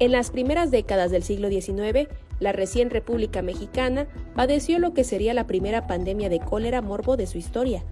[0.00, 2.08] En las primeras décadas del siglo XIX,
[2.38, 7.26] la recién República Mexicana padeció lo que sería la primera pandemia de cólera morbo de
[7.26, 7.82] su historia,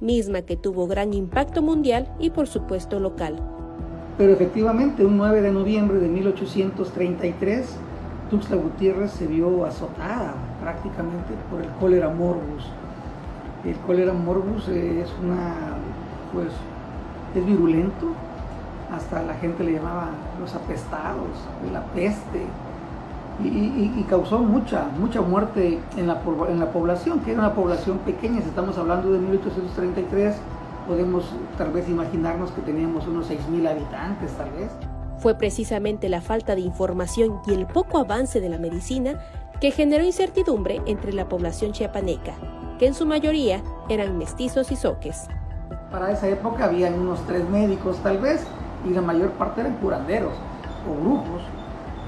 [0.00, 3.36] misma que tuvo gran impacto mundial y por supuesto local.
[4.16, 7.66] Pero efectivamente, un 9 de noviembre de 1833,
[8.30, 10.32] Tuxtla Gutiérrez se vio azotada
[10.62, 12.64] prácticamente por el cólera morbus.
[13.66, 15.76] El cólera morbus es una,
[16.32, 16.48] pues,
[17.34, 18.14] es virulento,
[18.92, 21.28] hasta la gente le llamaba los apestados,
[21.72, 22.46] la peste,
[23.42, 28.42] y, causó mucha, mucha muerte en la, en la población, que era una población pequeña,
[28.42, 30.36] si estamos hablando de 1833,
[30.86, 31.24] podemos
[31.56, 34.70] tal vez imaginarnos que teníamos unos 6.000 habitantes, tal vez.
[35.18, 39.20] Fue precisamente la falta de información y el poco avance de la medicina
[39.60, 42.34] que generó incertidumbre entre la población chiapaneca,
[42.78, 45.28] que en su mayoría eran mestizos y soques.
[45.90, 48.46] Para esa época habían unos tres médicos tal vez,
[48.88, 50.32] y la mayor parte eran curanderos
[50.88, 51.42] o brujos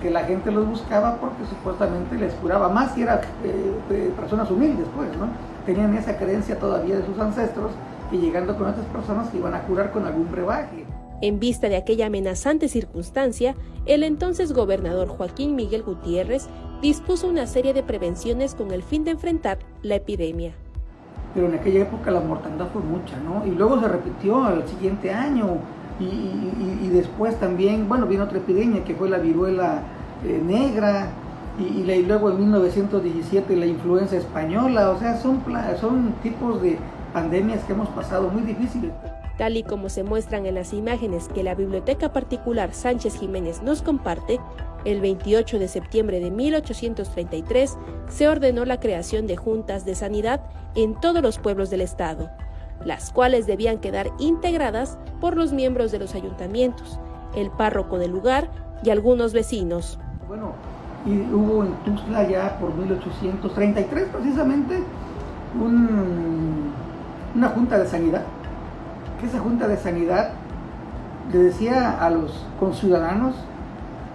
[0.01, 4.87] que la gente los buscaba porque supuestamente les curaba más si eran eh, personas humildes,
[4.97, 5.29] pues, ¿no?
[5.65, 7.71] Tenían esa creencia todavía de sus ancestros
[8.11, 10.85] y llegando con otras personas que iban a curar con algún brebaje.
[11.21, 13.55] En vista de aquella amenazante circunstancia,
[13.87, 16.49] el entonces gobernador Joaquín Miguel Gutiérrez
[16.83, 20.53] dispuso una serie de prevenciones con el fin de enfrentar la epidemia.
[21.33, 23.47] Pero en aquella época la mortandad fue mucha, ¿no?
[23.47, 25.59] Y luego se repitió al siguiente año,
[26.03, 29.83] y, después también, bueno, vino otra epidemia que fue la viruela
[30.25, 31.09] eh, negra
[31.59, 35.43] y, luego en 1917 la influenza española, o sea, son,
[35.81, 36.79] son tipos de
[37.13, 38.91] pandemias que hemos pasado muy difíciles.
[39.39, 43.83] Tal y como se muestran en las imágenes que la Biblioteca Particular Sánchez Jiménez nos
[43.83, 44.41] comparte,
[44.85, 50.43] el 28 de septiembre de 1833 se ordenó la creación de juntas de sanidad
[50.75, 52.31] en todos los pueblos del estado
[52.85, 56.99] las cuales debían quedar integradas por los miembros de los ayuntamientos,
[57.35, 58.51] el párroco del lugar
[58.83, 59.99] y algunos vecinos.
[60.29, 60.53] Bueno,
[61.07, 64.83] y hubo en Tuxtla ya por 1833 precisamente
[67.35, 68.23] una junta de sanidad,
[69.21, 70.31] que esa junta de sanidad
[71.33, 73.35] le decía a los conciudadanos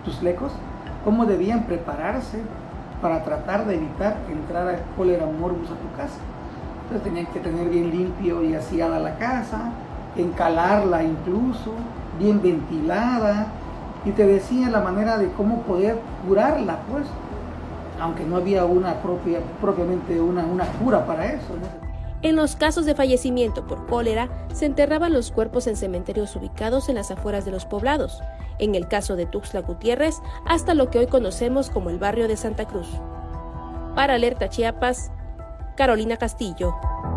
[0.03, 0.51] tuslecos
[1.03, 2.41] cómo debían prepararse
[3.01, 6.19] para tratar de evitar entrar a cólera morbus a tu casa.
[6.87, 9.71] Entonces tenían que tener bien limpio y aseada la casa,
[10.15, 11.73] encalarla incluso,
[12.17, 13.47] bien ventilada,
[14.05, 17.03] y te decía la manera de cómo poder curarla, pues,
[17.99, 21.55] aunque no había una propia, propiamente una, una cura para eso.
[22.21, 26.95] En los casos de fallecimiento por cólera, se enterraban los cuerpos en cementerios ubicados en
[26.95, 28.23] las afueras de los poblados,
[28.59, 30.15] en el caso de Tuxtla Gutiérrez,
[30.45, 32.87] hasta lo que hoy conocemos como el barrio de Santa Cruz.
[33.93, 35.11] Para Alerta Chiapas,
[35.77, 37.16] Carolina Castillo.